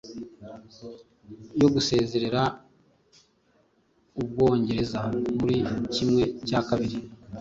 [1.61, 2.41] yo gusezerera
[4.21, 4.99] Ubwongereza
[5.37, 5.57] muri
[5.93, 6.97] kimwe cyakabiri